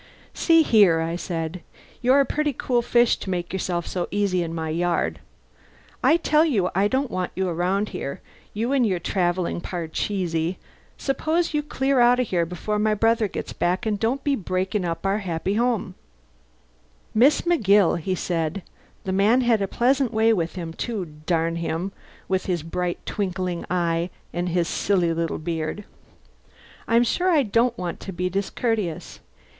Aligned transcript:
"See 0.33 0.63
here," 0.63 0.99
I 0.99 1.15
said. 1.15 1.61
"You're 2.01 2.21
a 2.21 2.25
pretty 2.25 2.53
cool 2.53 2.81
fish 2.81 3.17
to 3.17 3.29
make 3.29 3.53
yourself 3.53 3.85
so 3.85 4.07
easy 4.09 4.41
in 4.41 4.51
my 4.51 4.69
yard. 4.69 5.19
I 6.03 6.17
tell 6.17 6.43
you 6.43 6.71
I 6.73 6.87
don't 6.87 7.11
want 7.11 7.31
you 7.35 7.47
around 7.47 7.89
here, 7.89 8.19
you 8.51 8.71
and 8.71 8.83
your 8.83 8.97
travelling 8.97 9.61
parcheesi. 9.61 10.57
Suppose 10.97 11.53
you 11.53 11.61
clear 11.61 11.99
out 11.99 12.19
of 12.19 12.29
here 12.29 12.47
before 12.47 12.79
my 12.79 12.95
brother 12.95 13.27
gets 13.27 13.53
back 13.53 13.85
and 13.85 13.99
don't 13.99 14.23
be 14.23 14.35
breaking 14.35 14.85
up 14.85 15.05
our 15.05 15.19
happy 15.19 15.55
family." 15.55 15.93
"Miss 17.13 17.41
McGill," 17.41 17.99
he 17.99 18.15
said 18.15 18.63
(the 19.03 19.11
man 19.11 19.41
had 19.41 19.61
a 19.61 19.67
pleasant 19.67 20.11
way 20.11 20.33
with 20.33 20.55
him, 20.55 20.73
too 20.73 21.05
darn 21.27 21.57
him 21.57 21.91
with 22.27 22.47
his 22.47 22.63
bright, 22.63 22.97
twinkling 23.05 23.65
eye 23.69 24.09
and 24.33 24.49
his 24.49 24.67
silly 24.67 25.13
little 25.13 25.37
beard), 25.37 25.83
"I'm 26.87 27.03
sure 27.03 27.29
I 27.29 27.43
don't 27.43 27.77
want 27.77 27.99
to 27.99 28.11
be 28.11 28.31
discourteous. 28.31 29.19